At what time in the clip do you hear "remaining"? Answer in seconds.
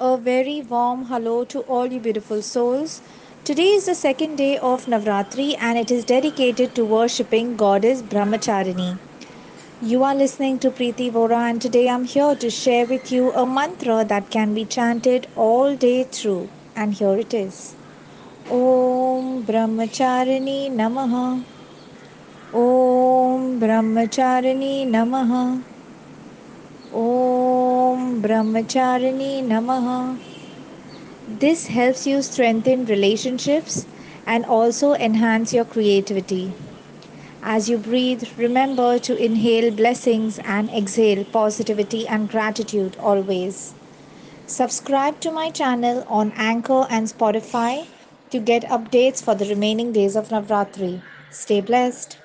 49.46-49.92